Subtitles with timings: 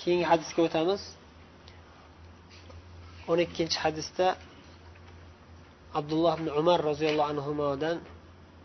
[0.00, 1.02] keyingi hadisga o'tamiz.
[3.30, 4.26] O'n ikkinchi hadisda
[5.98, 7.96] abdulloh ibn umar roziyallohu anhudan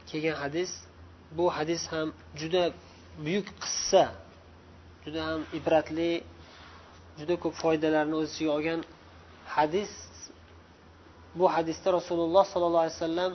[0.10, 0.72] kelgan hadis.
[1.38, 2.08] Bu hadis ham
[2.40, 2.63] juda
[3.26, 4.04] buyuk qissa
[5.04, 6.12] juda ham ibratli
[7.19, 8.79] juda ko'p foydalarni o'z ichiga olgan
[9.56, 9.92] hadis.
[11.40, 13.34] Bu hadisda rasululloh sollallohu alayhi vasallam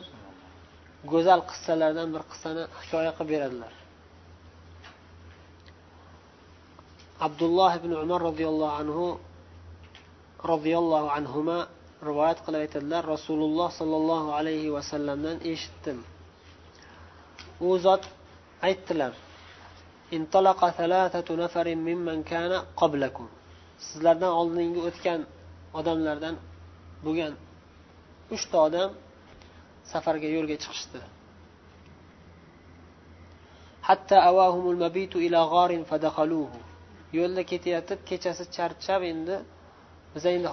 [1.12, 3.72] go'zal qissalardan bir qissani hikoya qilib beradilar.
[7.26, 9.06] Abdulloh ibn umar roziyallohu anhu
[10.52, 11.58] roziyallohu anhuma
[12.08, 15.98] rivoyat qilib aytadilar rasululloh sollallohu alayhi vasallamdan eshitdim.
[17.66, 18.02] U zot
[18.68, 19.12] aytdilar
[23.86, 25.20] sizlardan oldingi o'tgan
[25.78, 26.34] odamlardan
[27.04, 27.32] bo'lgan
[28.34, 28.90] uchta odam
[29.92, 31.00] safarga yo'lga chiqishdi.
[37.16, 39.36] Yo'lda ketayotib kechasi charchab endi
[40.14, 40.50] biz endi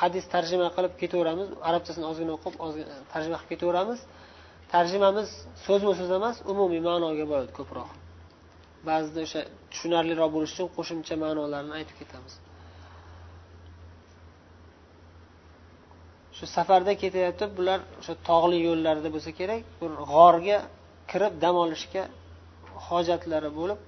[0.00, 1.48] hadis tarjima qilib ketaveramiz.
[1.68, 4.00] Arabchasini ozgina o'qib ozgina tarjima qilib ketaveramiz.
[4.74, 5.28] Tarjimamiz
[5.66, 7.90] so'zma so'z emas umumiy ma'noga boradi ko'proq.
[8.88, 9.40] Ba'zida o'sha
[9.72, 12.34] tushunarliroq bo'lishi uchun qo'shimcha ma'nolarni aytib ketamiz.
[16.36, 20.58] Shu safarda ketayotib bular o'sha tog'li yo'llarda bo'lsa kerak bir g'orga
[21.10, 22.02] kirib dam olishga
[22.88, 23.80] hojatlari bo'lib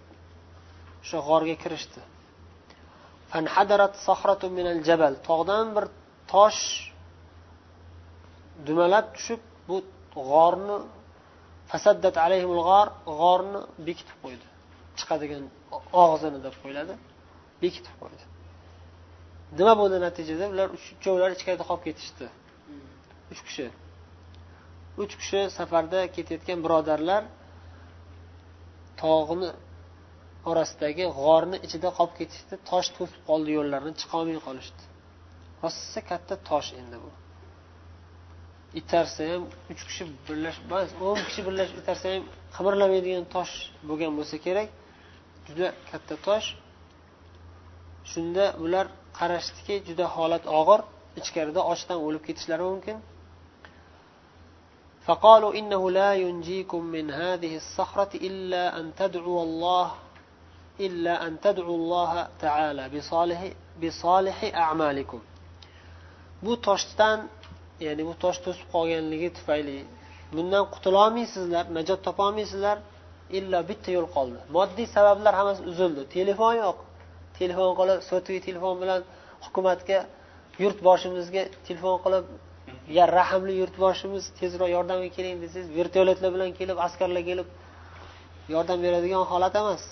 [1.02, 2.00] o'sha g'orga kirishdi.
[5.28, 5.84] Tog'dan bir
[6.32, 6.62] tosh
[8.66, 9.76] dumalab tushib bu
[10.30, 10.76] g'orni
[11.70, 12.88] fasaddat alayhimul g'or
[13.20, 14.46] g'orni bekitib qo'ydi.
[14.98, 15.44] Chiqadigan
[16.04, 16.94] og'zini deb qo'yiladi
[17.62, 18.24] bekitib qo'ydi.
[19.58, 20.44] Nima bo'ldi natijada?
[20.54, 22.26] Ular uchovlari ichkarida qolib ketishdi.
[23.32, 23.66] Uch kishi.
[25.02, 27.22] Uch kishi safarda ketayotgan birodarlar
[29.02, 29.50] tog'ni
[30.51, 34.83] orasidagi g'orni ichida qolib ketishdi tosh to'sib qoldi yo'llarini chiqolmay qolishdi
[35.63, 37.11] rosa katta tosh endi bu
[38.81, 42.23] itarsa ham uch kishi birlashib emas o'n kishi birlashib itarsa ham
[42.55, 43.53] qimirlamaydigan tosh
[43.89, 44.69] bo'lgan bo'lsa kerak
[45.47, 46.47] juda katta tosh
[48.11, 48.85] shunda ular
[49.19, 50.79] qarashdiki juda holat og'ir
[51.19, 52.99] ichkarida ochdan o'lib ketishlari mumkin
[55.07, 59.87] فقالوا إنه لا ينجيكم من هذه الصخرة إلا أن تدعوا الله
[60.79, 63.41] إلا أن تدعوا الله تعالى بصالح
[63.83, 65.21] بصالح أعمالكم
[66.45, 67.19] bu toshdan
[67.85, 69.77] ya'ni bu tosh to'sib qolganligi tufayli
[70.35, 72.77] bundan qutulolmaysizlar najot topolmaysizlar
[73.37, 76.77] illo bitta yo'l qoldi moddiy sabablar hammasi uzildi telefon yo'q
[77.39, 79.01] telefon qilib sotviy telefon bilan
[79.45, 79.99] hukumatga
[80.63, 82.25] yurtboshimizga telefon qilib
[82.97, 87.47] ya rahmli yurtboshimiz tezroq yordamga keling desangiz vertolyotlar bilan kelib askarlar kelib
[88.53, 89.83] yordam beradigan holat emas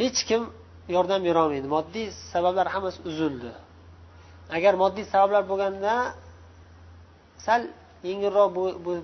[0.00, 0.42] Hech kim
[0.94, 3.52] yordam berolmaydi moddiy sabablar hammasi uzildi
[4.56, 5.92] agar moddiy sabablar bo'lganda
[7.46, 7.62] sal
[8.08, 8.48] yengilroq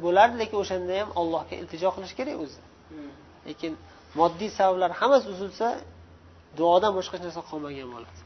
[0.05, 2.61] bo'lardi lekin o'shanda ham allohga iltijo qilish kerak o'zi.
[3.49, 3.73] Lekin
[4.21, 5.67] moddiy sabablar hammasi uzilsa
[6.59, 8.19] duodan boshqa hech narsa qolmagan bo'ladi.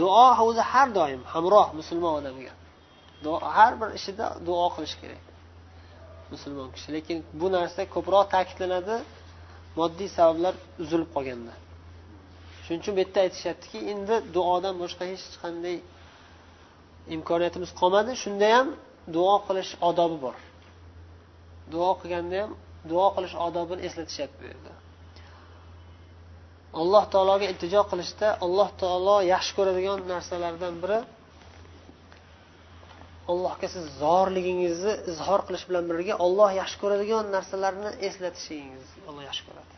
[0.00, 2.52] Duo o'zi har doim hamroh musulmon odamga
[3.56, 5.22] har bir ishida duo qilish kerak
[6.32, 6.88] musulmon kishi.
[6.96, 8.96] Lekin bu narsa ko'proq ta'kidlanadi
[9.80, 11.52] moddiy sabablar uzilib qolganda
[12.70, 15.76] shuning uchun bu yerda aytishyaptiki endi duodan boshqa hech qanday
[17.16, 18.10] imkoniyatimiz qolmadi.
[18.22, 18.68] Shunda ham
[19.16, 20.36] duo qilish odobi bor.
[21.72, 22.52] Duo qilganda ham
[22.90, 24.72] duo qilish odobini eslatishyapti bu yerda.
[26.80, 30.98] Alloh taologa iltijo qilishda alloh taolo yaxshi ko'radigan narsalardan biri
[33.32, 39.74] allohga siz zorligingizni izhor qilish bilan birga olloh yaxshi ko'radigan narsalarni eslatishingiz alloh yaxshi ko'radi.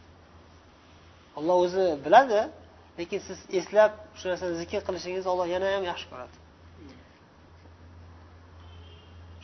[1.38, 2.40] Olloh o'zi biladi
[2.98, 6.36] lekin siz eslab shu narsani zikr qilishingizni olloh yana ham yaxshi ko'radi.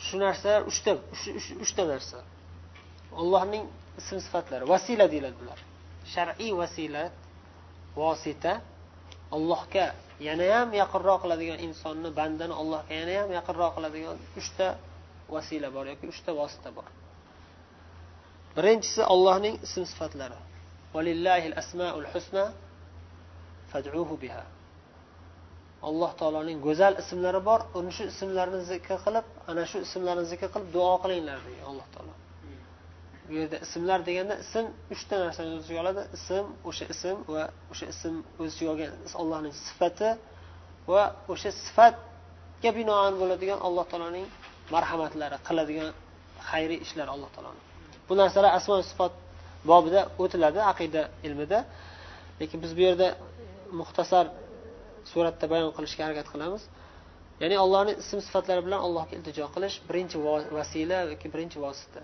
[0.05, 0.93] Shu narsalar uchta
[1.65, 2.19] uchta narsa.
[3.23, 3.65] Allohning
[4.01, 5.59] ism sifatlari vasila deyiladi bular.
[6.15, 7.05] Shar'iy vasila
[8.01, 8.53] vosita
[9.37, 9.87] allohga
[10.29, 14.67] yanayam yaqinroq qiladigan insonni bandani allohga yanayam yaqinroq qiladigan uchta
[15.35, 16.89] vasila bor yoki uchta vosita bor.
[18.57, 20.39] Birinchisi allohning ism sifatlari.
[21.63, 22.45] Asmaul husna
[23.73, 24.45] fad'uhu biha.
[25.89, 30.69] Alloh taoloning go'zal ismlari bor ana shu ismlarni zikr qilib ana shu ismlarni zikr qilib
[30.77, 32.15] duo qilinglar degan alloh taolo.
[33.29, 36.03] Bu yerda ismlar deganda ism uchta narsani o'z ichiga oladi.
[36.17, 40.11] Ism o'sha ism va o'sha ism o'z ichiga olgan allohning sifati
[40.93, 44.27] va o'sha sifatga binoan bo'ladigan alloh taoloning
[44.75, 45.89] marhamatlari qiladigan
[46.51, 47.61] xayriy ishlar alloh taoloni.
[48.09, 49.13] Bu narsalar asmo sifat
[49.71, 51.59] bobida o'tiladi aqida ilmida.
[52.41, 53.09] Lekin biz bu yerda
[53.81, 54.27] muxtasar
[55.11, 56.63] suratda bayon qilishga harakat qilamiz.
[57.43, 60.17] Ya'ni allohni ism sifatlari bilan allohga iltijo qilish birinchi
[60.59, 62.01] vasila yoki birinchi vosita.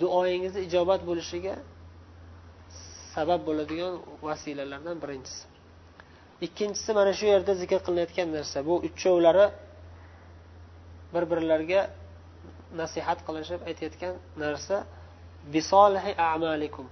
[0.00, 1.54] Duoyingizni ijobat bo'lishiga
[3.14, 3.94] sabab bo'ladigan
[4.28, 5.44] vasilalardan birinchisi.
[6.46, 8.58] Ikkinchisi mana shu yerda zikr qilinayotgan narsa.
[8.68, 9.46] Bu uchovlari
[11.14, 11.80] bir birlariga
[12.80, 14.76] nasihat qilishib aytayotgan narsa.
[15.54, 16.86] Bisolihi amalikum.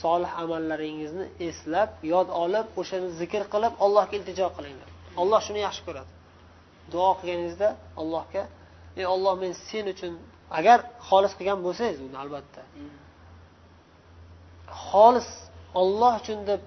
[0.00, 4.88] Solih amallaringizni eslab yod olib o'shani zikr qilib allohga iltijo qilinglar.
[5.20, 6.10] Olloh shuni yaxshi ko'radi.
[6.92, 7.68] Duo qilganingizda
[8.00, 8.42] allohga
[9.00, 10.12] ey olloh men sen uchun
[10.58, 10.78] agar
[11.08, 12.60] xolis qilgan bo'lsangiz uni albatta.
[14.86, 15.28] Xolis
[15.80, 16.60] olloh uchun deb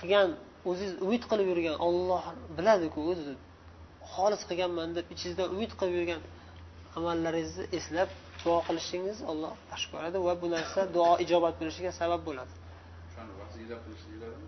[0.00, 0.28] qilgan
[0.70, 2.24] o'zingiz umid qilib yurgan olloh
[2.56, 3.34] biladiku o'zi
[4.14, 6.20] xolis qilganman deb ichingizdan umid qilib yurgan
[6.96, 8.08] amallaringizni eslab
[8.44, 12.52] duo qilishingiz olloh yaxshi ko'radi va bu narsa duo ijobat bo'lishiga sabab bo'ladi.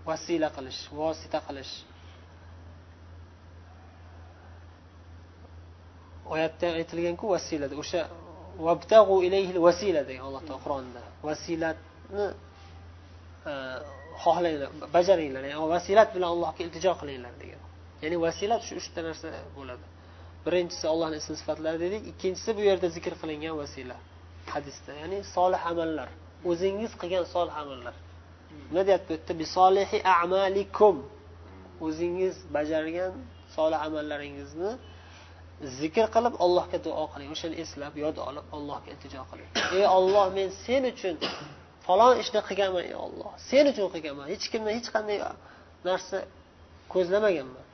[0.09, 1.75] Vasila qilish vosita qilish.
[6.35, 8.01] Oyatda aytilganku vasilada o'sha
[8.67, 11.03] vabtag'u ilayhi vasila degan alloh taolo qur'onda.
[11.29, 12.27] Vasilatni
[13.51, 13.53] e,
[14.23, 15.43] xohlanglar bajaringlar.
[15.53, 17.63] Ya'ni vasilat bilan allohga iltijo qilinglar degan.
[18.03, 19.87] Ya'ni vasilat shu uchta narsa bo'ladi
[20.47, 23.97] birinchisi ollohni ism sifatlari dedik ikkinchisi bu yerda zikr qilingan vasila
[24.55, 24.93] hadisda.
[25.03, 26.09] Ya'ni solih amallar
[26.51, 27.95] o'zingiz qilgan solih amallar.
[28.71, 29.33] Nima deyapti bu yerda?
[29.43, 30.97] Bisolihi amalikum.
[31.87, 33.13] O'zingiz bajargan
[33.57, 34.71] solih amallaringizni
[35.81, 37.29] zikr qilib allohga duo qiling.
[37.37, 39.49] O'shani eslab yod olib allohga iltijo qiling.
[39.79, 41.17] Ey olloh men sen uchun
[41.87, 44.27] falon ishni qilganman ey olloh sen uchun qilganman.
[44.33, 45.19] Hech kimdan hech qanday
[45.89, 46.19] narsa
[46.93, 47.65] ko'zlamaganman.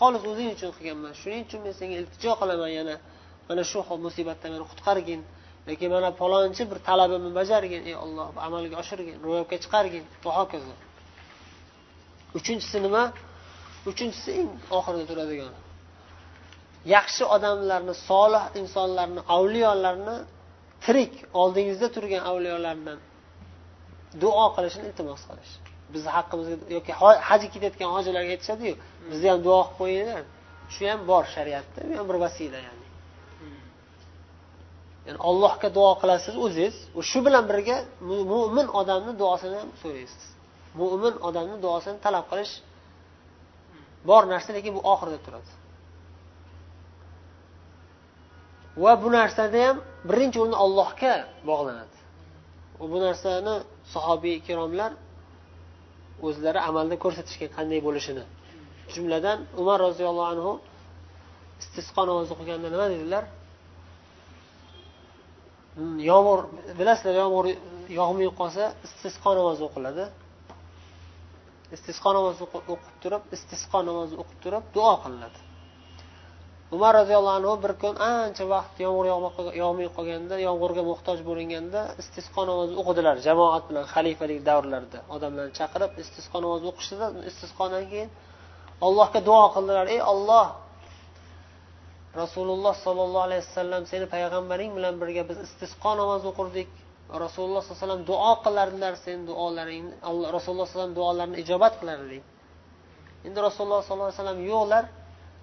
[0.00, 2.94] Xolis o'zing uchun qilganman shuning uchun men senga iltijo qilaman yana
[3.48, 5.20] mana shu musibatdan meni qutqargin.
[5.70, 10.04] Yoki mana falonchi bir talabimni bajargin ey olloh amalga oshirgin ro'yobga chiqargin.
[10.24, 10.74] Va hokazo.
[12.38, 13.02] Uchinchisi nima?
[13.90, 15.54] Uchinchisi eng oxirida turadigan.
[16.94, 20.16] Yaxshi odamlarni solih insonlarni avliyolarni
[20.84, 22.98] tirik oldingizda turgan avliyolardan
[24.22, 25.52] duo qilishini iltimos qilish.
[25.94, 26.92] Bizni haqqimizga yoki
[27.28, 28.74] hajga ketayotgan hojilarga aytishadiyu
[29.10, 30.24] bizni ham duo qilib qo'yinglar.
[30.74, 32.86] Shu ham bor shariatda bu ham bir vasila ya'ni.
[35.06, 36.76] Ya'ni allohga duo qilasiz o'zingiz
[37.10, 37.76] shu bilan birga
[38.32, 40.24] mo'min odamni duosini ham so'raysiz.
[40.80, 42.54] Mo'min odamni duosini talab qilish
[44.08, 45.50] bor narsa lekin bu oxirida turadi.
[48.82, 49.76] Va bu narsada ham
[50.10, 51.14] birinchi o'rinda ollohga
[51.50, 51.96] bog'lanadi.
[52.92, 53.54] Bu narsani
[53.94, 54.90] sahobiy ikromlar
[56.26, 58.24] o'zlari amalda ko'rsatishgan qanday bo'lishini.
[58.94, 60.52] Jumladan umar roziyallohu anhu
[61.62, 63.24] istisqo namozi o'qiganda nima dedilar?
[65.76, 66.40] Hmm, yomg'ir
[66.78, 67.46] bilasizlar yomg'ir
[68.00, 70.04] yog'may qolsa istisqo namozi o'qiladi.
[71.76, 75.38] Istisqo namozi o'qib turib istisqo namozi o'qib turib duo qilinadi.
[76.74, 79.06] Umar roziyallohu anhu bir kun ancha vaqt yomg'ir
[79.62, 84.98] yog'may qolganda yomg'irga muhtoj bo'linganda istisqo namozi o'qidilar jamoat bilan xalifalik davrlarida.
[85.14, 88.08] Odamlarni chaqirib istisqo namozi o'qishdida istisqodan keyin
[88.86, 89.86] allohga duo qildilar.
[89.94, 90.46] Ey olloh
[92.22, 96.70] rasululloh sollallohu alayhi vasallam seni payg'ambaring bilan birga biz istisqo namozi o'qirdik.
[97.24, 99.92] Rasululloh sallallohu alayhi vasallam duo qilardilar seni duolaringni
[100.36, 102.22] rasululloh sallallohu alayhi vasallam duolarini ijobat qilardik
[103.26, 104.84] endi rasululloh sollallohu alayhi vasallam yo'qlar.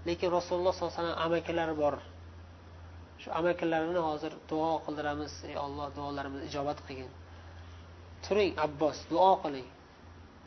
[0.06, 1.96] Lekin rasululloh sollallohu alayhi vasallam amakilari bor.
[3.22, 7.10] Shu amakilarini hozir duo qildiramiz ey olloh duolarimizni ijobat qilgin.
[8.26, 9.68] Turing abbos duo qiling.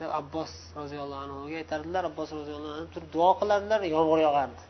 [0.00, 2.02] Deb abbos roziyallohu anhuga aytardilar.
[2.10, 4.62] Abbos roziyallohu anhu turib duo qiladilar yomg'ir yog'ardi.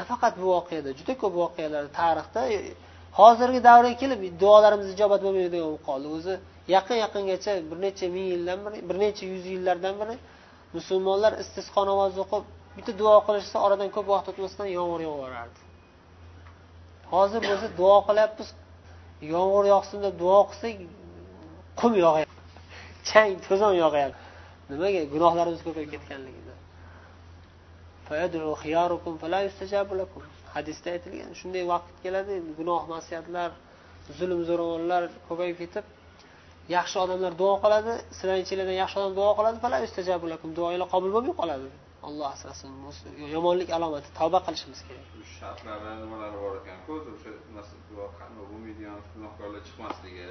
[0.00, 2.58] Nafaqat bu voqeada juda ko'p voqealar tarixda e,
[3.20, 6.06] hozirgi davrga kelib duolarimiz ijobat bo'lmaydigan bo'lib qoldi.
[6.16, 6.34] O'zi
[6.76, 10.14] yaqin yaqingacha bir necha ming yildan beri bir necha yuz yillardan beri
[10.76, 12.44] musulmonlar istisqo namozi o'qib
[12.76, 15.60] bitta duo qilishsa oradan ko'p vaqt o'tmasdan yomg'ir yog'averardi
[17.14, 18.48] hozir bo'lsa duo qilyapmiz
[19.34, 20.76] yomg'ir yog'sin deb duo qilsak
[21.80, 22.38] qum yog'yapti.
[23.08, 24.20] Chang to'zon yog'yapti.
[24.70, 25.02] Nimaga?
[25.14, 26.58] Gunohlarimiz ko'payib ketganligidan
[30.54, 33.50] hadisda aytilgan shunday vaqt keladi gunoh masiyatlar
[34.18, 35.84] zulm zo'ravonlar ko'payib ketib
[36.76, 39.56] yaxshi odamlar duo qiladi sizlarni ichinglardan yaxshi odam duo qiladi
[40.58, 41.68] duoinglar qabul bo'lmay qoladi.
[42.08, 42.70] Olloh asrasin
[43.34, 45.04] yomonlik alomati tavba qilishimiz kerak.
[45.38, 47.30] Shartlari nimalari bor ekanku o'sha
[48.50, 50.26] bo'lmaydigan gunohkorlar chiqmasligi.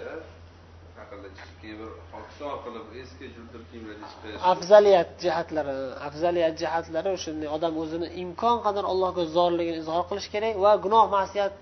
[1.00, 1.28] Haqida
[1.62, 5.76] keyin bir oqsor qilib eski juldir kiyimlarda chiqish afzaliyat jihatlari
[6.08, 11.54] afzaliyat jihatlari o'shanday odam o'zini imkon qadar allohga zorligini izhor qilish kerak va gunoh masiyat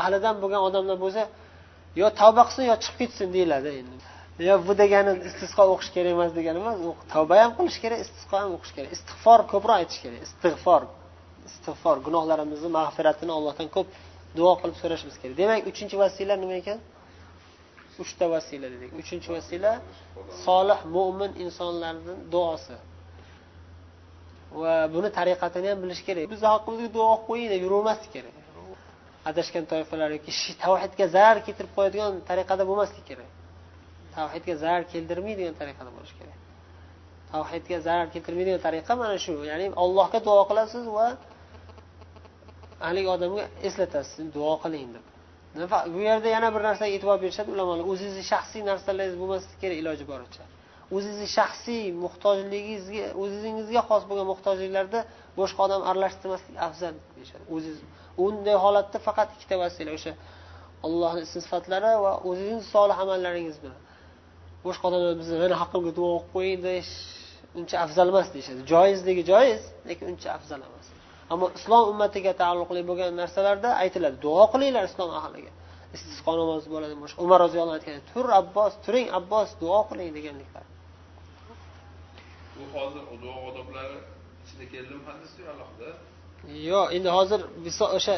[0.00, 1.22] ahlidan bo'lgan odamlar bo'lsa
[2.00, 3.96] yo tavba qilsin yo chiqib ketsin deyiladi endi.
[4.48, 6.76] Yo bu degani istisqo o'qish kerak emas degani emas
[7.14, 8.90] tavba ham qilish kerak istisqo ham o'qish kerak.
[8.96, 10.20] Istig'for ko'proq aytish kerak.
[10.28, 10.82] Istig'for
[11.48, 13.88] istig'for gunohlarimizni mag'firatini allohdan ko'p
[14.38, 15.34] duo qilib so'rashimiz kerak.
[15.42, 16.78] Demak uchinchi vasila nima ekan?
[18.02, 18.90] Uchta vasila dedik.
[19.02, 19.72] Uchinchi vasila
[20.44, 22.76] solih mo'min insonlarni duosi.
[24.60, 26.24] Va buni tariqatini ham bilish kerak.
[26.32, 28.41] Bizni haqqimizga duo qilib qo'ying deb yuravermaslik kerak.
[29.30, 30.32] Adashgan toifalar yoki
[30.64, 33.30] tavhidga zarar keltirib qo'yadigan tariqada bo'lmaslik kerak.
[34.16, 36.38] Tavhidga zarar keltirmaydigan tariqada bo'lishi kerak.
[37.32, 41.06] Tavhidga zarar keltirmaydigan tariqa mana shu ya'ni allohga duo qilasiz va
[42.86, 45.04] haligi odamga eslatasiz duo qiling deb.
[45.94, 47.84] Bu yerda yana bir narsaga e'tibor berishadi ulamolar.
[47.92, 50.44] O'zingizni shaxsiy narsalaringiz bo'lmasligi kerak iloji boricha.
[50.96, 55.00] O'zizni shaxsiy muhtojligingizga o'zingizga xos bo'lgan muhtojliklarda
[55.40, 57.44] boshqa odam aralashtirmaslik afzal deyishadi.
[57.56, 57.76] O'ziz
[58.26, 60.12] unday holatda faqat ikkita vasila o'sha
[60.86, 63.80] allohni ism sifatlari va o'zingizni solih amallaringiz bilan.
[64.66, 66.92] Boshqa odamlar bizni meni haqqimga duo qilib qo'ying deyish
[67.58, 68.60] uncha afzal emas deyishadi.
[68.72, 70.86] Joizligi joiz lekin uncha afzal emas.
[71.32, 74.16] Ammo islom ummatiga taalluqli bo'lgan narsalarda aytiladi.
[74.26, 75.52] Duo qilinglar islom ahliga.
[75.96, 80.64] Istisqo namozi bo'ladi boshqa umar roziyallohu anhu aytgan tur abbos turing abbos duo qiling deganliklar.
[82.56, 83.98] Bu hozir duo odoblari
[84.44, 85.90] ichida keldimi hadis alohida.
[86.70, 87.40] Yo'q endi hozir
[87.98, 88.14] o'sha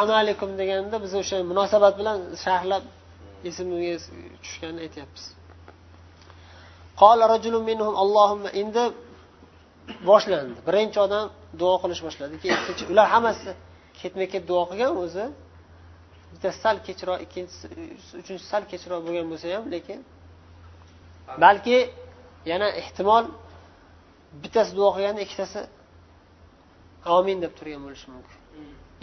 [0.00, 2.84] amalikum deganda biz o'sha munosabat bilan sharhlab
[3.48, 3.94] esimga
[4.44, 5.24] tushganini aytyapmiz.
[8.62, 8.84] Endi
[10.10, 10.58] boshlandi.
[10.68, 11.24] Birinchi odam
[11.60, 13.50] duo qilish boshladi keyin ikkinchi ular hammasi
[14.00, 15.24] ketma ket duo qilgan o'zi
[16.32, 17.66] bittasi sal kechroq ikkinchisi
[18.20, 19.98] uchinchisi sal kechroq bo'lgan bo'lsa ham lekin
[21.44, 21.78] balki
[22.50, 23.24] yana ehtimol
[24.42, 25.60] bittasi duo qilganda ikkitasi
[27.16, 28.38] omin deb turgan bo'lishi mumkin.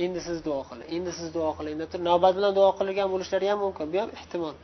[0.04, 3.48] Endi siz duo qiling endi siz duo qiling deb turib navbat bilan duo qilgan bo'lishlari
[3.52, 3.86] ham mumkin.
[3.94, 4.56] Bu ham ehtimol.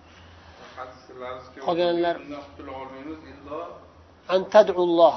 [1.66, 2.16] Qolganlar
[4.36, 5.16] antadulloh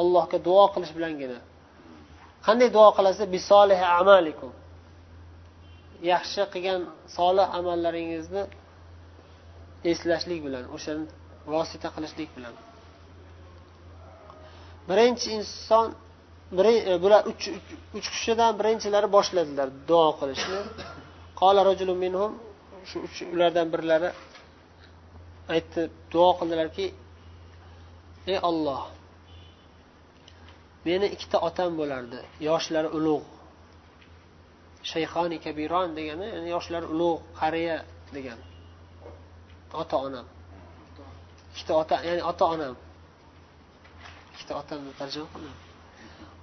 [0.00, 1.38] allohga duo qilish bilangina.
[2.46, 3.26] Qanday duo qilasiz?
[3.36, 4.52] Bisolih amalikum.
[6.12, 6.80] Yaxshi qilgan
[7.16, 8.42] solih amallaringizni
[9.90, 11.04] eslashlik bilan o'shani
[11.52, 12.54] vosita qilishlik bilan.
[14.88, 15.86] Birinchi inson
[16.52, 17.22] E, bular
[17.96, 20.60] uch kishidan birinchilari boshladilar duo qilishni.
[22.04, 22.32] Minhum
[22.88, 24.10] shu uch ulardan birlari
[25.54, 26.86] aytdi duo qildilarki
[28.32, 28.82] ey olloh
[30.86, 33.26] meni ikkita otam bo'lardi yoshlari ulug'
[34.90, 37.76] shayxoni kabiron degani ya'ni yoshlari ulug' qariya
[38.14, 38.44] degani
[39.82, 40.26] ota onam
[41.52, 42.74] ikkita ota ya'ni ota onam
[44.34, 45.65] ikkita otam tarjima qildim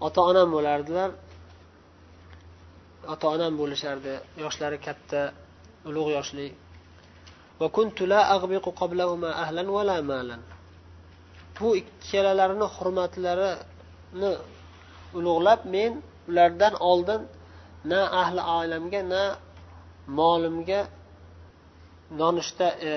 [0.02, 1.10] ota onam bo'lardilar.
[3.14, 4.14] Ota onam bo'lishardi.
[4.44, 5.22] Yoshlari katta
[5.90, 6.48] ulug' yoshli.
[11.60, 14.32] Bu ikkalalarini hurmatlarini
[15.18, 15.92] ulug'lab men
[16.30, 17.22] ulardan oldin
[17.92, 19.24] na ahli oilamga na
[20.20, 20.82] molimga
[22.22, 22.92] nonushta e,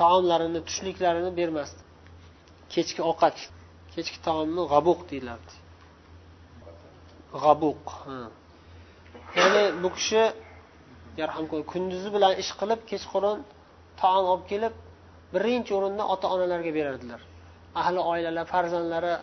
[0.00, 1.84] taomlarini tushliklarini bermasdim.
[2.74, 3.36] Kechki ovqat.
[3.94, 5.54] Kechki taomni g'abuq deyilardi
[7.44, 7.84] g'abuq
[9.38, 10.22] ya'ni bu kishi
[11.72, 13.38] kunduzi bilan ish qilib kechqurun
[14.00, 14.74] taom olib kelib
[15.34, 17.20] birinchi o'rinda ota onalarga berardilar.
[17.80, 19.14] Ahli oilalar farzandlari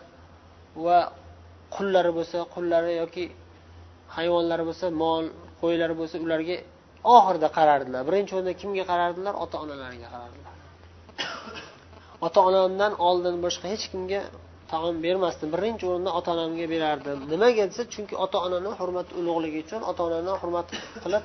[0.84, 0.98] va
[1.76, 3.24] qullari bo'lsa qullari yoki
[4.16, 5.24] hayvonlari bo'lsa mol
[5.62, 6.56] qo'ylari bo'lsa ularga
[7.16, 8.00] oxirida qarardilar.
[8.08, 9.34] Birinchi o'rinda kimga qarardilar?
[9.44, 10.54] Ota onalariga qarardilar.
[12.26, 14.20] Ota onamdan oldin boshqa hech kimga
[14.72, 17.18] taom bermasdim birinchi o'rinda ota onamga berardim.
[17.32, 20.66] Nimaga desa chunki ota onani hurmati ulug'ligi uchun ota onani hurmat
[21.02, 21.24] qilib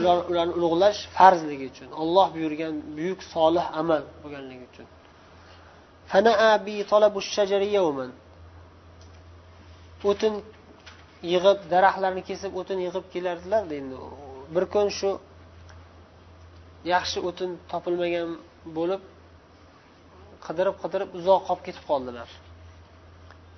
[0.00, 4.86] ular ularni ulug'lash farzligi uchun olloh buyurgan buyuk solih amal bo'lganligi uchun.
[10.10, 10.34] O'tin
[11.32, 13.96] yig'ib daraxtlarni kesib o'tin yig'ib kelardilar endi
[14.54, 15.10] bir kun shu
[16.94, 18.30] yaxshi o'tin topilmagan
[18.76, 19.02] bo'lib
[20.46, 22.28] qidirib qidirib uzoq qolib ketib qoldilar.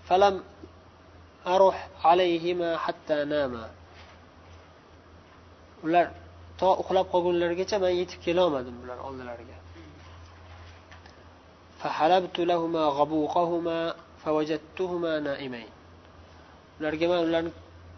[0.08, 0.34] Falam
[1.54, 1.76] aruh
[2.10, 3.64] alayhima hatta nama.
[5.84, 6.06] Ular
[6.60, 9.56] to uxlab qolgunlarigacha man yetib kelolmadim bular oldilariga.
[16.78, 17.52] Ularga man ularni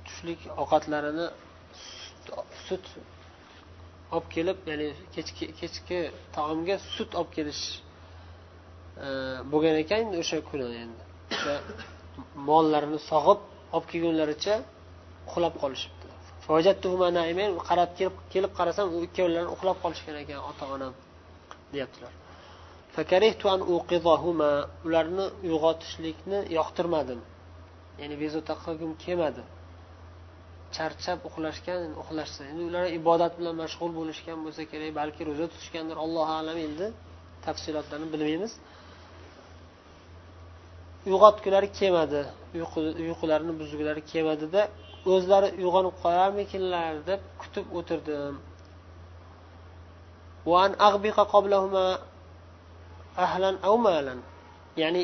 [0.07, 1.27] tushlik ovqatlarini
[2.67, 2.85] sut
[4.15, 5.99] olib kelib ya'ni kechki kechki
[6.37, 7.65] taomga sut olib kelish
[9.07, 9.09] Э,
[9.53, 11.03] bo'lgan ekan o'sha kuni endi.
[11.35, 11.55] O'sha
[12.49, 13.41] mollarini sog'ib
[13.75, 14.55] olib kelgunlaricha
[15.29, 16.07] uxlab qolishibdi.
[17.69, 20.93] Qarab kelib kelib qarasam u ikkovlari uxlab qolishgan ekan ota onam
[21.75, 22.13] deyaptilar
[24.87, 27.21] ularni uyg'otishlikni yoqtirmadim.
[28.01, 29.43] Ya'ni bezovta qilgim kelmadi.
[30.77, 35.97] Charchab uxlashgan uxlashsa endi ular ibodat bilan mashg'ul bo'lishgan bo'lsa kerak balki ro'za tutishgandir.
[36.05, 36.87] Allohu alam endi
[37.47, 38.53] tafsilotlarini bilmaymiz.
[41.10, 42.22] uyg'otgulari kelmadi
[43.06, 44.62] uyqularini buzgulari kelmadida
[45.14, 48.36] o'zlari uyg'onib qolarmikinlar deb kutib o'tirdim
[54.82, 55.04] ya'ni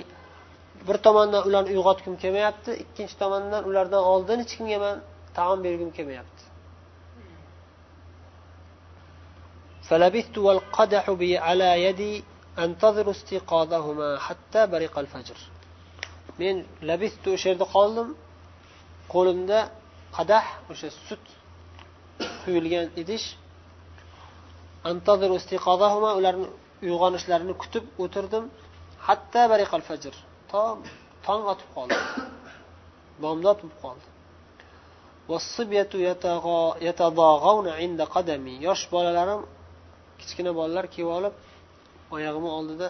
[0.87, 4.95] bir tomondan ularni uyg'otgim kelmayapti ikkinchi tomondan ulardan oldin hech kimga man
[5.37, 6.43] taom bergim kelmayapti
[9.89, 12.13] فلبثت والقدح بي على يدي
[12.65, 15.37] أنتظر استيقاظهما حتى برق الفجر
[16.40, 16.56] men
[16.88, 18.08] labistu o'sha yerda qoldim.
[19.14, 19.58] Qo'limda
[20.16, 21.24] qadah o'sha sut
[22.42, 23.26] quyilgan idish.
[26.18, 26.46] Ularni
[26.86, 28.44] uyg'onishlarini kutib o'tirdim.
[29.06, 30.14] Hatto bariqal fajr
[30.50, 30.62] to
[31.26, 31.98] tong otib qoldi.
[33.22, 34.06] Bomdod bo'lib qoldi.
[38.66, 39.40] Yosh bolalarim
[40.20, 41.34] kichkina bolalar kelib olib
[42.16, 42.88] oyog'imni oldida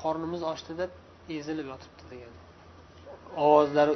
[0.00, 0.90] qornimiz ochdi deb
[1.34, 2.32] ezilib yotibdi degan.
[3.44, 3.94] Ovozlari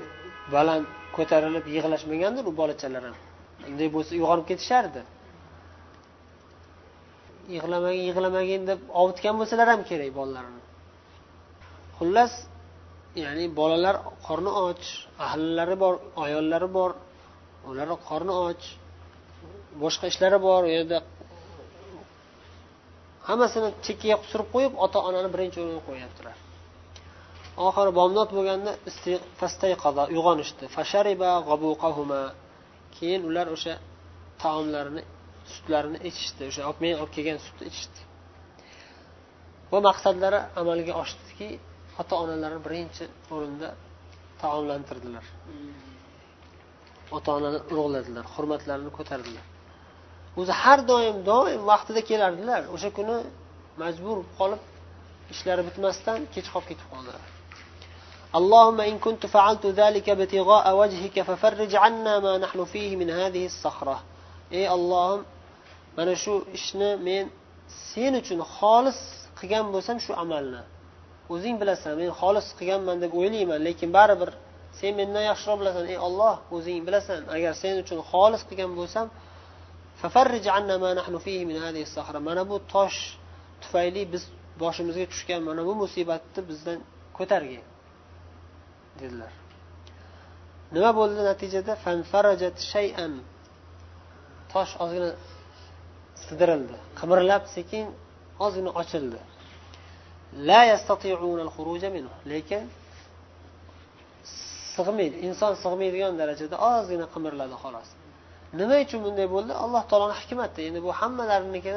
[0.54, 3.16] baland ko'tarilib yig'lashmagandir u bolachalar ham.
[3.68, 5.02] Unday bo'lsa uyg'onib ketishardi.
[7.54, 10.62] Yig'lamagin yig'lamagin deb ovutgan bo'lsalar ham kerak bolalarini.
[11.98, 12.32] Xullas
[13.24, 13.96] ya'ni bolalar
[14.26, 14.82] qorni och
[15.26, 15.94] ahllari bor
[16.24, 16.90] ayollari bor
[17.68, 18.62] ularni qorni och
[19.82, 20.98] boshqa ishlari bor u yerda
[23.28, 26.36] hammasini chekkaga surib qo'yib ota onani birinchi o'ringa qo'yyaptilar
[27.56, 28.72] oxiri bomdod bo'lganda
[30.14, 30.64] uyg'onishdi.
[32.96, 33.74] Keyin ular o'sha
[34.42, 35.02] taomlarini
[35.52, 36.42] sutlarini ichishdi.
[36.50, 38.00] O'sha men olib kelgan sutni ichishdi.
[39.70, 41.48] Bu maqsadlari amalga oshdiki
[42.00, 43.68] ota onalarini birinchi o'rinda
[44.42, 45.24] taomlantirdilar.
[47.16, 49.44] Ota onani ulug'ladilar hurmatlarini ko'tardilar.
[50.40, 52.62] O'zi har doim doim vaqtida kelardilar.
[52.74, 53.16] O'sha kuni
[53.82, 54.62] majbur qolib
[55.34, 57.22] ishlari bitmasdan kech qolib ketib qoldilar.
[58.39, 63.97] اللهم إن كنت فعلت ذلك ابتغاء وجهك ففرج عنا ما نحن فيه من هذه الصخرة
[64.51, 65.21] ey ollohim
[65.97, 67.25] mana shu ishni men
[67.91, 68.99] sen uchun xolis
[69.39, 70.61] qilgan bo'lsam shu amalni
[71.33, 74.29] o'zing bilasan men xolis qilganman deb o'ylayman lekin baribir
[74.79, 79.05] sen mendan yaxshiroq bilasan ey olloh o'zing bilasan agar sen uchun xolis qilgan bo'lsam
[82.27, 82.99] mana bu tosh
[83.61, 84.23] tufayli biz
[84.61, 86.79] boshimizga tushgan mana bu musibatni bizdan
[87.17, 87.63] ko'targin
[89.04, 89.32] Dedilar.
[90.74, 91.72] Nima bo'ldi natijada?
[91.84, 93.12] Fanfarajat shayan.
[94.52, 95.10] Tosh ozgina
[96.24, 96.76] sidirildi.
[97.00, 97.86] Qimirlab sekin
[98.44, 99.20] ozgina ochildi.
[102.32, 102.62] Lekin
[104.76, 107.88] sig'maydi inson sig'maydigan darajada ozgina qimirladi xolos.
[108.60, 109.52] Nima uchun bunday bo'ldi?
[109.64, 110.60] Alloh taoloni hikmati.
[110.68, 111.74] Endi bu hammalariniki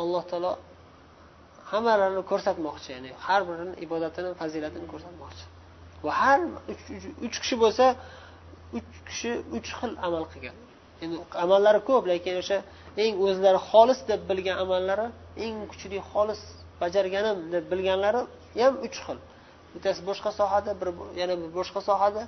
[0.00, 0.52] alloh taolo
[1.72, 5.44] hammalarini ko'rsatmoqchi ya'ni har birini ibodatini fazilatini ko'rsatmoqchi.
[6.04, 6.40] Va har
[7.26, 7.86] uch kishi bo'lsa
[8.78, 10.56] uch kishi uch xil amal qilgan.
[11.02, 12.58] Endi amallari ko'p lekin o'sha
[13.02, 15.06] eng o'zlari xolis deb bilgan amallari
[15.44, 16.40] eng kuchli xolis
[16.82, 18.22] bajarganim deb bilganlari
[18.60, 19.18] ham uch xil.
[19.74, 20.88] Bittasi boshqa sohada bir
[21.20, 22.22] yana bir boshqa sohada.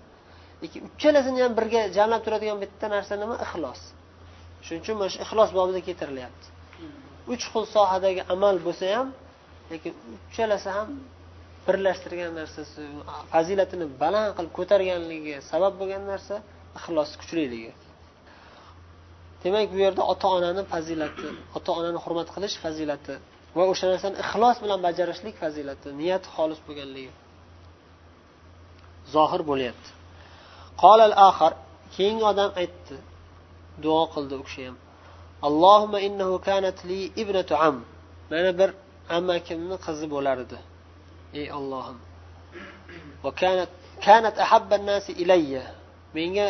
[0.62, 3.35] Lekin uchalasini ham birga jamlab turadigan bitta narsa nima?
[3.46, 3.80] Ixlos.
[4.64, 6.46] Shuning uchun mana shu ixlos bobida keltirilyapti.
[7.33, 9.09] Uch xil sohadagi amal bo'lsa ham
[9.72, 10.88] lekin uchalasi ham
[11.70, 12.83] birlashtirgan narsasi
[13.33, 16.35] fazilatini baland qilib ko'targanligi sabab bo'lgan narsa
[16.78, 17.72] ixlos kuchliligi.
[19.42, 23.14] Demak bu yerda ota onani fazilati ota onani hurmat qilish fazilati
[23.56, 27.12] va o'sha narsani ixlos bilan bajarishlik fazilati niyat xolis bo'lganligi
[29.14, 29.90] zohir bo'lyapti.
[30.83, 31.52] Qolal axar
[31.96, 32.96] keyingi odam aytdi
[33.85, 34.76] duo qildi u kishi ham.
[35.48, 37.76] Allohumma innahu kanat li ibnatu am.
[38.30, 38.70] Mana bir
[39.18, 40.59] amakimni qizi bo'lar edi.
[41.39, 41.97] ey ollohim
[44.05, 45.63] kanat ahabba nasi ilayya
[46.15, 46.47] menga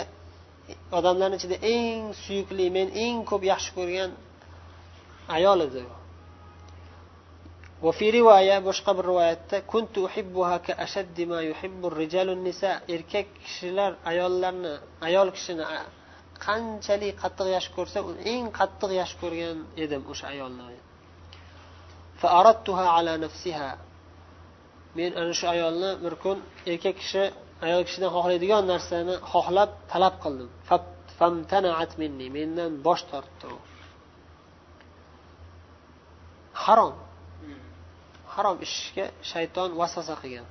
[0.98, 4.12] odamlarni ichida eng suyukli men eng ko'p yaxshi ko'rgan
[5.38, 5.84] ayol edi
[7.86, 13.92] وفي رواية boshqa bir rivoyatda kuntu uhibbuha ka ashaddi ma yuhibbu rijalun nisa erkak kishilar
[14.12, 14.74] ayollarni
[15.08, 15.66] ayol kishini
[16.46, 18.00] qanchalik qattiq yaxshi ko'rsa
[18.34, 20.64] eng qattiq yaxshi ko'rgan edim o'sha ayolni
[22.98, 23.70] ala nafsiha
[24.99, 26.39] Men ana shu ayolni bir kun
[26.71, 27.25] erkak kishi
[27.67, 30.49] ayol kishidan xohlaydigan narsani xohlab talab qildim.
[32.03, 33.57] Minni mendan bosh tortdi u.
[36.65, 36.95] Harom.
[38.35, 40.47] Harom ishga shayton vasvasa qilgan.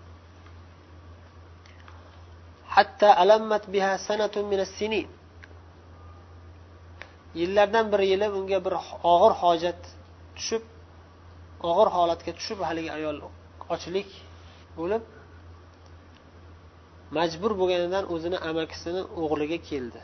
[2.75, 5.01] Hatta alammat biha sanatun min sini
[7.39, 8.73] yillardan bir yili unga bir
[9.13, 9.81] og'ir hojat
[10.37, 10.63] tushib
[11.69, 13.17] og'ir holatga tushib haligi ayol
[13.75, 14.09] ochlik
[14.81, 15.03] bo'lib
[17.17, 20.01] majbur bo'lganidan o'zini amakisini o'g'liga keldi.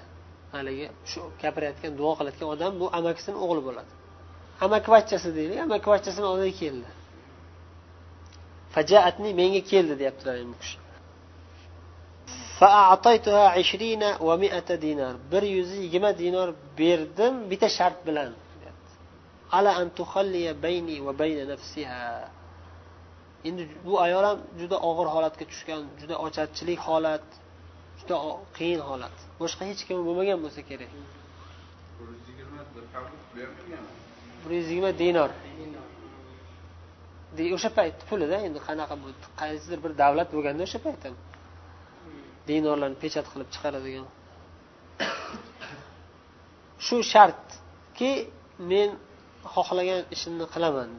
[0.56, 3.92] Haligi shu gapirayotgan duo qilayotgan odam bu amakisini o'g'li bo'ladi.
[4.66, 6.90] Amakivachchasi deylik amakivachchasini oldiga keldi.
[8.76, 10.78] Fajaatni menga keldi deyaptilar endi bu kishi.
[15.32, 18.32] Bir yuz yigirma dinor berdim bitta shart bilan
[19.58, 19.90] ala an
[20.64, 22.30] bayni va bayna nafsiha.
[23.48, 27.26] Endi bu ayol ham juda og'ir holatga tushgan juda ocharchilik holat
[28.00, 28.16] juda
[28.58, 29.16] qiyin holat.
[29.42, 30.92] Boshqa hech kim bo'lmagan bo'lsa kerak.
[34.42, 35.32] Bir yuz yigirma dinor
[37.58, 38.96] o'sha payt pulida endi qanaqa
[39.42, 41.16] qaysidir bir davlat bo'lganda o'sha payt ham
[42.48, 44.08] dinorlarni pechat qilib chiqaradigan.
[46.86, 48.12] Shu shartki
[48.72, 48.90] men
[49.54, 50.90] xohlagan ishimni qilaman.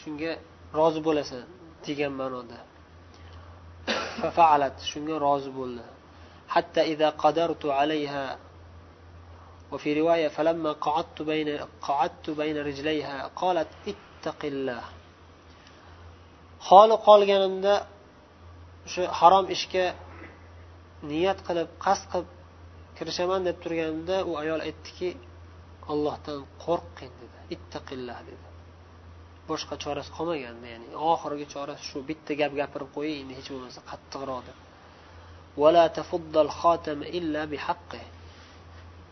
[0.00, 0.32] Shunga
[0.79, 1.43] rozi bo'lasan
[1.85, 2.59] degan ma'noda
[4.37, 5.83] faalat shunga rozi bo'ldi
[6.53, 8.37] حتى إذا قدرت عليها
[9.71, 14.83] وفي رواية فلما قعدت بين قعدت بين رجليها قالت اتق الله
[16.69, 17.73] holi qolganimda
[18.93, 19.85] shu harom ishga
[21.11, 22.29] niyat qilib qasd qilib
[22.97, 25.09] kirishaman deb turganimda u ayol aytdiki
[25.91, 28.45] ollohdan qo'rqing dedi ittaqillah dedi
[29.50, 34.40] Boshqa chorasi qolmaganda ya'ni oxirgi chorasi shu bitta gap gapirib qo'ying endi hech bo'lmasa qattiqroq
[34.48, 34.58] deb.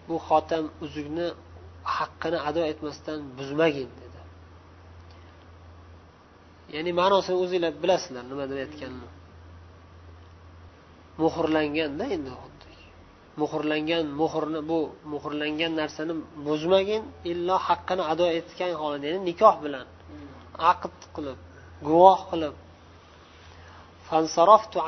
[0.08, 1.26] Bu xotam uzukni
[1.96, 4.20] haqqini ado etmasdan buzmagin dedi.
[6.74, 9.08] Ya'ni ma'nosini o'zinglar bilasizlar nima demayotganini
[11.22, 12.72] muhrlanganda endi xuddi.
[13.42, 14.78] Muhrlangan muhrni bu
[15.12, 16.14] muhrlangan narsani
[16.46, 19.86] buzmagin illo haqqini ado etgan holda ya'ni nikoh bilan
[20.72, 21.38] aqd qilib
[21.88, 22.54] guvoh qilib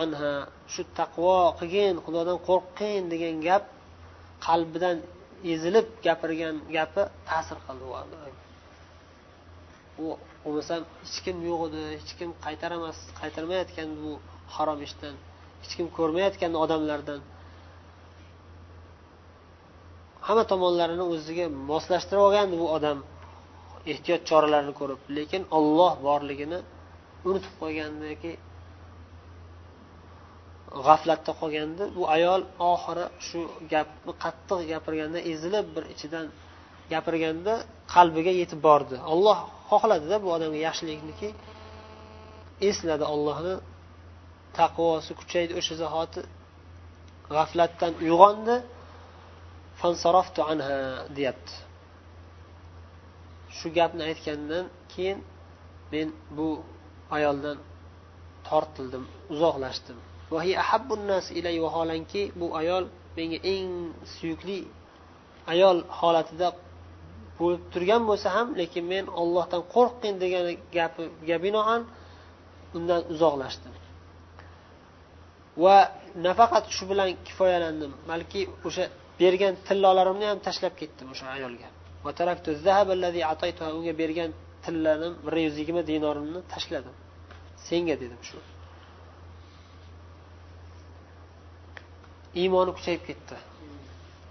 [0.02, 0.32] anha
[0.72, 3.64] shu taqvo qilgin xudodan qo'rqqin degan gap
[4.46, 4.96] qalbidan
[5.52, 7.84] ezilib gapirgan gapi ta'sir qildi
[10.04, 10.06] u
[10.44, 14.12] bo'lmasam hech kim yo'q edi hech kim qaytaramas qaytarmayotgan bu
[14.54, 15.14] harom ishdan
[15.62, 17.20] hech kim ko'rmayotgan odamlardan.
[20.26, 22.98] Hamma tomonlarini o'ziga moslashtirib olgandi bu odam.
[23.92, 26.58] Ehtiyot choralarini ko'rib lekin olloh borligini
[27.28, 28.32] unutib qo'ygandiki
[30.86, 33.40] g'aflatda qolganda bu ayol oxiri shu
[33.72, 36.26] gapni qattiq gapirganda ezilib bir ichidan
[36.92, 37.54] gapirganda
[37.94, 38.96] qalbiga yetib bordi.
[39.12, 39.38] Olloh
[39.70, 41.28] xohladida bu odamga yaxshilikniki
[42.68, 43.54] esladi ollohni
[44.58, 46.20] taqvosi kuchaydi o'sha zahoti
[47.34, 48.56] g'aflatdan uyg'ondi.
[50.52, 50.76] Anha
[51.16, 51.54] deyapti.
[53.58, 55.18] Shu gapni aytgandan keyin
[55.92, 56.48] men bu
[57.16, 57.58] ayoldan
[58.48, 59.98] tortildim uzoqlashdim.
[61.64, 62.84] Vaholanki bu ayol
[63.16, 63.70] menga eng
[64.14, 64.58] suyukli
[65.52, 66.48] ayol holatida
[67.38, 70.44] bo'lib turgan bo'lsa ham lekin men ollohdan qo'rqgin degan
[70.76, 71.82] gapiga binoan
[72.76, 73.74] undan uzoqlashdim.
[75.64, 75.76] Va
[76.26, 78.84] nafaqat shu bilan kifoyalandim balki o'sha
[79.20, 81.68] bergan tillolarimni ham tashlab ketdim o'sha ayolga.
[83.78, 84.30] Unga bergan
[84.64, 86.96] tillanim bir yuz yigirma dinorimni tashladim
[87.68, 88.38] senga dedim shu
[92.42, 93.36] iymoni kuchayib ketdi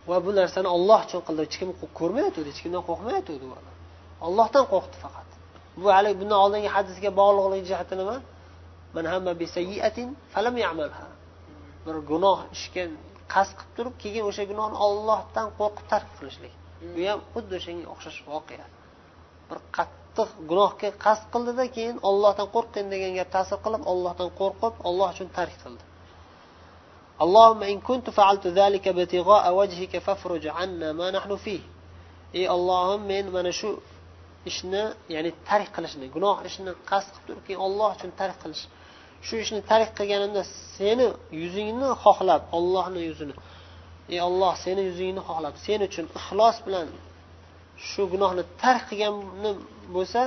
[0.09, 3.45] va bu narsani olloh uchun qildi hech kim ko'rmayotgandi hech kimdan qo'rqmayotgandi
[4.27, 5.29] ollohdan qo'rqdi faqat
[5.81, 8.15] bu hali bundan oldingi hadisga bog'liqligi jihati nima
[11.85, 12.83] bir gunoh ishga
[13.33, 16.53] qasd qilib turib keyin o'sha gunohni ollohdan qo'rqib tark qilishlik
[16.94, 18.66] bu ham xuddi o'shanga o'xshash voqea
[19.48, 25.08] bir qattiq gunohga qasd qildida keyin ollohdan qo'rqgin degan gap ta'sir qilib ollohdan qo'rqib olloh
[25.14, 25.84] uchun tark qildi
[27.24, 31.60] اللهم إن كنت فعلت ذلك ابتغاء وجهك فافرج عنا ما نحن فيه
[32.34, 33.70] ey ollohim men mana shu
[34.50, 34.82] ishni
[35.14, 38.62] ya'ni tark qilishni gunoh ishni qasd qilib turib keyin olloh uchun tark qilish
[39.26, 40.42] shu ishni tark qilganimda
[40.76, 41.06] seni
[41.42, 43.34] yuzingni xohlab ollohni yuzini
[44.13, 46.87] ey olloh seni yuzingni xohlab sen uchun ixlos bilan
[47.89, 49.57] shu gunohni tark qilganim
[49.95, 50.21] bo'lsa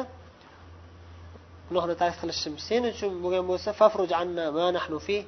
[1.68, 5.18] gunohni tark qilishim sen uchun bo'lgan bo'lsa fafruj anna ma nahnu fi.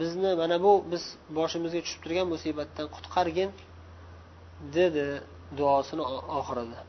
[0.00, 1.04] Bizni mana bu biz
[1.38, 3.50] boshimizga tushib turgan musibatdan qutqargin
[4.76, 5.06] dedi
[5.58, 6.04] duosini
[6.38, 6.80] oxirida.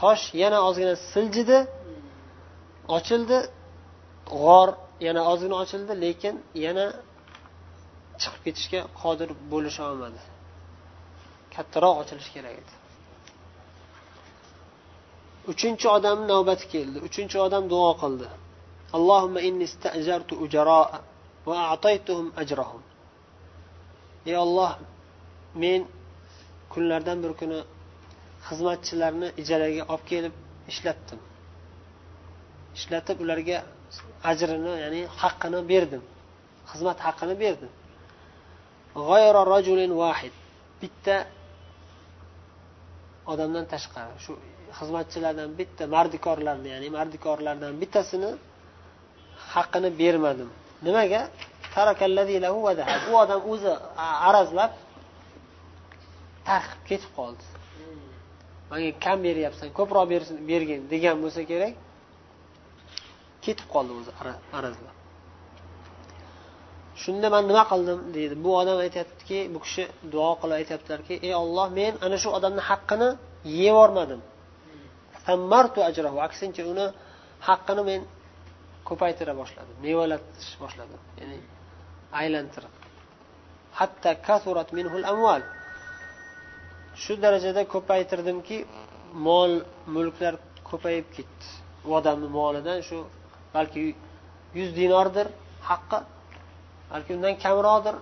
[0.00, 1.58] Tosh yana ozgina siljidi
[2.88, 3.38] ochildi.
[4.26, 4.68] G'or
[5.00, 6.86] yana ozgina ochildi lekin yana
[8.20, 10.20] chiqib ketishga qodir bo'lisha olmadi.
[11.54, 12.72] Kattaroq ochilishi kerak edi.
[15.52, 16.98] Uchinchi odamni navbati keldi.
[17.08, 18.28] Uchinchi odam duo qildi.
[18.96, 21.00] Allohumma inni istajartu ujaroa
[21.46, 22.82] va a'taytuhum ajrahum.
[24.30, 24.72] Ey olloh
[25.62, 25.80] men
[26.72, 27.60] kunlardan bir kuni
[28.48, 30.34] xizmatchilarni ijaraga olib kelib
[30.72, 31.20] ishlatdim.
[32.76, 33.58] Ishlatib ularga
[34.30, 36.02] ajrini ya'ni haqqini berdim.
[36.70, 37.72] Xizmat haqqini berdim.
[40.82, 41.16] Bitta
[43.32, 44.32] odamdan tashqari shu
[44.78, 48.30] xizmatchilardan bitta mardikorlarni ya'ni mardikorlardan bittasini
[49.54, 50.50] haqqini bermadim.
[50.86, 51.22] Nimaga?
[53.10, 53.72] U odam o'zi
[54.28, 54.72] arazlab
[56.48, 57.44] tarqib ketib qoldi.
[58.70, 60.04] Manga kam beryapsan ko'proq
[60.50, 61.74] bergin degan bo'lsa kerak.
[63.44, 64.10] Ketib qoldi o'zi
[64.58, 64.96] arazlab
[67.02, 68.34] shunda man nima qildim deydi.
[68.44, 73.08] Bu odam aytyaptiki bu kishi duo qilib aytyaptilarki ey olloh men ana shu odamni haqqini
[73.60, 74.20] yeyormadim
[76.28, 76.86] aksincha uni
[77.48, 78.00] haqqini men
[78.88, 81.38] ko'paytira boshladim mevalatish boshladim ya'ni
[82.20, 82.74] aylantirib
[83.80, 85.42] hatta kasurat minhul amval
[87.02, 88.58] shu darajada ko'paytirdimki
[89.26, 89.52] mol
[89.94, 90.34] mulklar
[90.70, 91.46] ko'payib ketdi.
[91.86, 92.98] U odamni molidan shu
[93.54, 93.80] balki
[94.58, 95.26] yuz dinordir
[95.70, 95.98] haqqi
[96.90, 97.96] balki undan kamroqdir.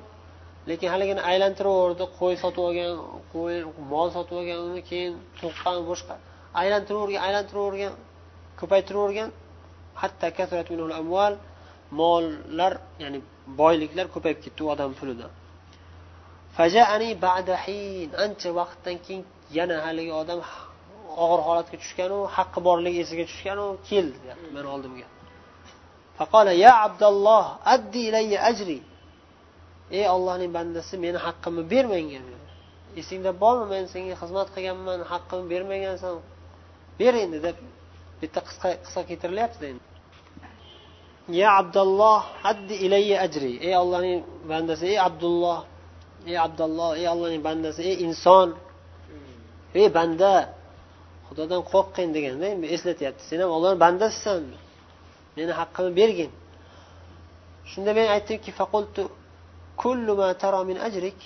[0.71, 2.93] Lekin haligini aylantiraverdi qo'y sotib olgan
[3.33, 3.55] qo'y
[3.93, 6.15] mol sotib olgan uni keyin tuqqan boshqa
[6.61, 7.93] aylantiravergan aylantiravergan
[8.61, 9.31] ko'paytiravergan
[10.01, 10.27] hatto
[11.99, 13.19] mollar ya'ni
[13.61, 15.31] boyliklar ko'payib ketdi u odam pulidan
[18.25, 19.23] ancha vaqtdan keyin
[19.59, 20.41] yana haligi odam
[21.25, 24.19] og'ir holatga tushganu haqqi borligi esiga tushganu keldi
[24.55, 25.07] mani oldimga.
[26.21, 26.73] Faqola ya
[27.13, 28.79] الله addi ilayya ajri.
[29.99, 32.21] Ey ollohning bandasi meni haqqimni ber menga
[33.01, 33.67] esingda bormi?
[33.73, 36.15] Men senga xizmat qilganman haqqimni bermagansan.
[37.01, 37.57] Ber endi deb
[38.21, 39.83] bitta qisqa qisqa keltirilyaptida endi.
[41.41, 43.53] Ya abdulloh addi ilayya ajri.
[43.67, 44.19] Ey ollohning
[44.51, 45.59] bandasi ey abdulloh
[46.31, 48.49] ey abdulloh ey ollohning bandasi ey inson.
[49.81, 50.33] Ey banda
[51.29, 53.23] xudodan qo'rqqin deganda eslatyapti.
[53.31, 54.43] Sen ham ollohni bandasisan.
[55.41, 56.31] Meni haqqimni bergin.
[57.71, 59.03] Shunda men aytdimki faqultu
[59.83, 61.21] kullu ma tara min ajrik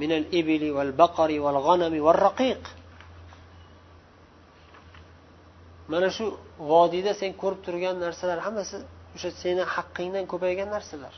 [0.00, 2.62] min al-ibli wal baqari wal raqiq.
[5.92, 6.24] Mana shu
[6.70, 8.76] vodiyda sen ko'rib turgan narsalar hammasi
[9.16, 11.14] o'sha seni haqqingdan ko'paygan narsalar.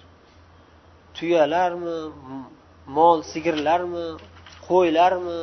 [1.16, 1.96] Tuyalarmi
[2.96, 4.06] mol sigirlarmi
[4.68, 5.38] qo'ylarmi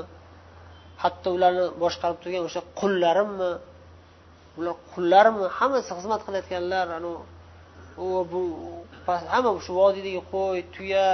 [1.03, 3.51] hatto ularni boshqarib turgan o'sha qullarimmi
[4.57, 6.87] ular qullarmi hammasi xizmat qilayotganlar
[8.05, 8.41] u bu
[9.33, 11.07] hamma shu vodiydagi qo'y tuya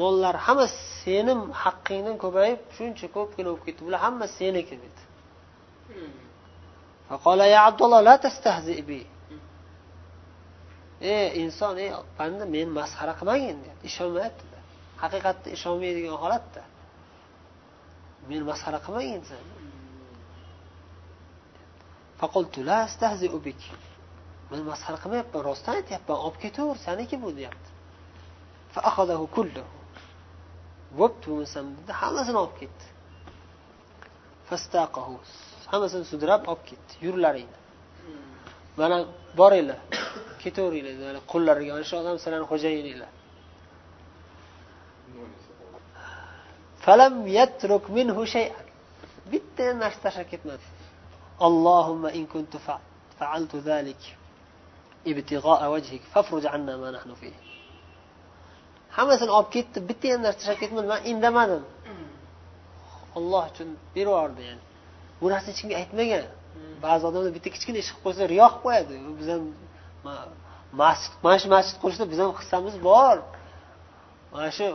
[0.00, 0.66] mollar hamma
[1.02, 3.80] seni haqqingdan ko'payib shuncha ko'pgina bo'lib ketdi.
[3.86, 5.02] Bular hammasi seniki dedi.
[11.12, 14.44] Ey inson ey banda meni masxara qilmagin deyapti ishonmayapti
[15.02, 16.62] haqiqatda ishonmaydigan holatda.
[18.28, 19.42] Meni masxara qilmagin sen
[24.50, 27.70] men masxara qilmayapman rostdan aytyapman olib ketaver saniki bu deyapti.
[30.98, 32.84] Bo'pti bo'lmasam dedi hammasini olib ketdi.
[35.72, 37.60] Hammasini sudrab olib ketdi yurlaringlar.
[38.80, 38.96] Mana
[39.40, 39.78] boringlar
[40.42, 43.10] ketaveringlar qullariga mana shu odam sizlarni xo'jayininglar.
[49.32, 50.64] Bitta narsa tashlab ketmadi.
[51.41, 52.53] اللهم إن كنت
[53.19, 54.17] فعلت ذلك
[55.07, 57.35] ابتغاء وجهك فافرج عنا ما نحن فيه
[58.97, 61.63] hammasini olib ketdi bitta ham narsa tashlab ketmadi man indamadim
[63.17, 64.63] olloh uchun beraverdi yani
[65.21, 66.23] bu narsa hech kimga aytmagan
[66.85, 69.43] ba'zi odamlar bitta kichkina ish qilib qo'ysa riyo qilib qo'yadi biz ham
[70.81, 73.15] masjid mana shu masjid qurishda biz ham hissamiz bor
[74.33, 74.65] mana shu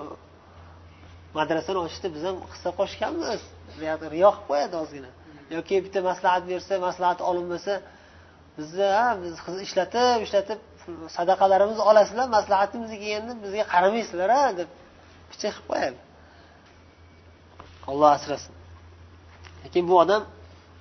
[1.39, 3.41] madrasani ochishda biz ham hissa qo'shganmiz
[3.83, 5.11] riyo qilib qo'yadi ozgina
[5.56, 7.74] Yoki bitta maslahat bersa maslahat olinmasa
[8.58, 8.90] bizni
[9.22, 9.34] biz
[9.68, 10.60] ishlatib ishlatib
[11.18, 14.70] sadaqalarimizni olasizlar maslahatimizga kelganda bizga qaramaysizlar a deb
[15.32, 16.00] picha qilib qo'yadi.
[17.92, 18.54] Olloh asrasin.
[19.64, 20.22] Lekin bu odam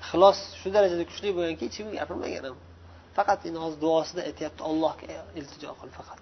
[0.02, 2.56] ixlos shu darajada kuchli bo'lganki hech kim gapirmagan ham.
[3.16, 5.06] Faqat endi hozir duosida aytyapti allohga
[5.38, 6.20] iltijo qil faqat.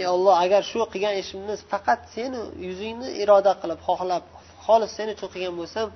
[0.00, 4.24] Ey olloh agar shu qilgan ishimni faqat seni yuzingni iroda qilib xohlab
[4.66, 5.88] xolis sen uchun qilgan bo'lsam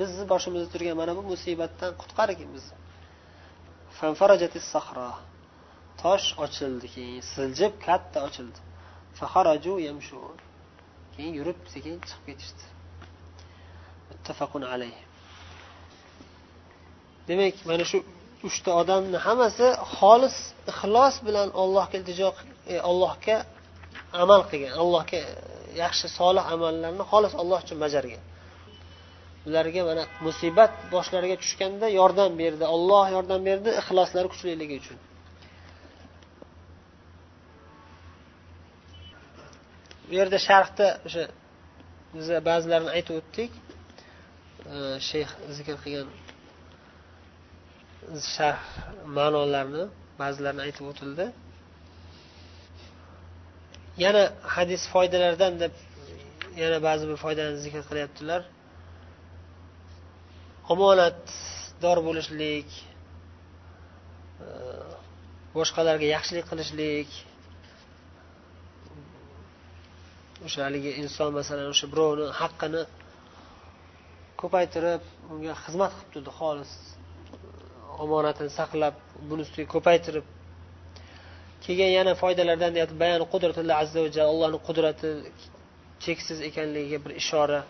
[0.00, 2.76] bizni boshimizda turgan mana bu musibatdan qutqargin bizni
[6.02, 8.60] tosh ochildi keyin siljib katta ochildi.
[11.14, 12.64] Keyin yurib sekin chiqib ketishdi.
[14.10, 14.96] Muttafaqun alayh.
[17.28, 17.98] Demak mana shu
[18.48, 20.36] uchta odamni hammasi xolis
[20.72, 22.28] ixlos bilan allohga iltijo
[22.72, 23.36] e, allohga
[24.22, 25.20] amal qilgan allohga
[25.82, 28.22] yaxshi solih amallarni xolis alloh uchun bajargan.
[29.46, 32.64] Ularga mana musibat boshlariga tushganda yordam berdi.
[32.74, 34.98] Olloh yordam berdi ixloslari kuchliligi uchun.
[40.08, 41.24] Bu yerda sharhda o'sha
[42.14, 43.50] biz ba'zilarini aytib o'tdik.
[45.08, 46.08] Shayx zikr qilgan
[48.34, 48.62] sharh
[49.16, 49.84] ma'nolarni
[50.20, 51.26] ba'zilarini aytib o'tildi.
[54.04, 54.22] Yana
[54.56, 55.72] hadis foydalaridan deb
[56.62, 58.42] yana ba'zi bir foydalarni zikr qilyaptilar.
[60.72, 62.68] Omonatdor bo'lishlik
[64.44, 64.48] e,
[65.56, 67.10] boshqalarga yaxshilik qilishlik
[70.46, 72.82] o'sha haligi inson masalan o'sha birovni haqqini
[74.42, 75.02] ko'paytirib
[75.32, 77.38] unga xizmat qilib turdi xolis e,
[78.04, 78.94] omonatini saqlab
[79.28, 80.26] buni ustiga ko'paytirib.
[81.64, 85.10] Keyin yana foydalardan deyapti bayan qudratilloh azza va jalla allohni qudrati
[86.04, 87.60] cheksiz ekanligiga bir ishora.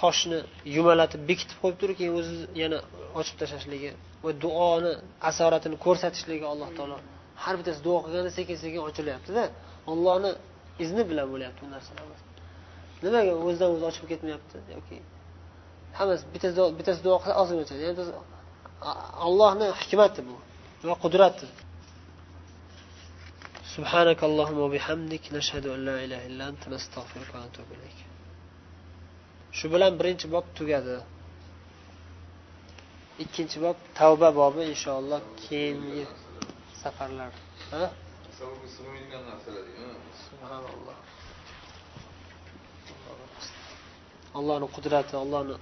[0.00, 0.38] toshni
[0.76, 2.78] yumalatib bekitib qo'yib turib keyin o'zi yana
[3.20, 3.90] ochib tashlashligi
[4.24, 4.92] va duoni
[5.30, 6.96] asoratini ko'rsatishligi alloh taolo
[7.42, 9.44] har bittasi duo qilganda sekin sekin ochilyaptida
[9.92, 10.30] ollohni
[10.84, 12.06] izni bilan bo'lyapti bu narsalar
[13.04, 14.96] nimaga o'zidan o'zi ochib ketmayapti yoki
[15.98, 17.84] hammasi bittasi bittasi duo qilsa ozgina ochadi
[19.26, 20.34] allohni hikmati bu
[20.88, 21.48] va qudrati
[23.78, 27.98] سبحانك اللهم وبحمدك نشهد أن لا إله إلا أنت نستغفرك ونتوب إليك
[29.57, 30.97] shu bilan birinchi bob tugadi.
[33.23, 36.03] Ikkinchi bob tavba bobi inshaalloh keyingi
[36.81, 37.31] safarlar.
[40.25, 40.97] Subhanalloh.
[44.37, 45.55] Allohni qudrati allohni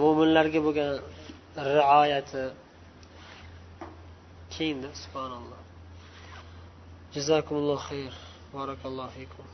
[0.00, 0.90] mo'minlarga bo'lgan
[1.70, 2.44] rioyati
[4.54, 5.60] kengda subhanalloh.
[7.14, 8.14] Jazakumulloh xayr.
[8.54, 9.46] Barakallohu fikum